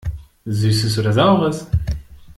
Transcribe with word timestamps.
Süßes 0.47 0.97
oder 0.97 1.13
Saures! 1.13 1.67